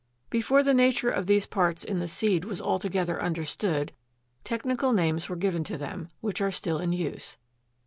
Before 0.31 0.63
the 0.63 0.73
nature 0.73 1.11
of 1.11 1.27
these 1.27 1.45
parts 1.45 1.83
in 1.83 1.99
the 1.99 2.07
seed 2.07 2.43
was 2.43 2.59
altogether 2.59 3.21
understood, 3.21 3.91
technical 4.43 4.93
names 4.93 5.29
were 5.29 5.35
given 5.35 5.63
to 5.65 5.77
them, 5.77 6.09
which 6.21 6.41
are 6.41 6.49
still 6.49 6.79
in 6.79 6.91
use. 6.91 7.37